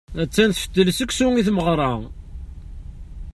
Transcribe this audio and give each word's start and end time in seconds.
Attan 0.23 0.49
tfettel 0.51 0.87
seksu 0.93 1.27
i 1.35 1.43
tmeɣra. 1.47 1.91